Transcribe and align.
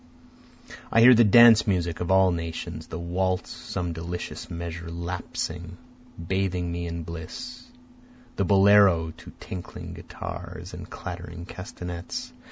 I 0.91 0.99
hear 1.01 1.13
the 1.13 1.23
dance 1.23 1.67
music 1.67 1.99
of 1.99 2.09
all 2.09 2.31
nations, 2.31 2.87
The 2.87 2.97
waltz, 2.97 3.51
some 3.51 3.93
delicious 3.93 4.49
measure, 4.49 4.89
lapsing, 4.89 5.77
bathing 6.27 6.71
me 6.71 6.87
in 6.87 7.03
bliss, 7.03 7.67
The 8.35 8.43
bolero 8.45 9.11
to 9.15 9.31
tinkling 9.39 9.93
guitars 9.93 10.73
and 10.73 10.89
clattering 10.89 11.45
castanets. 11.45 12.33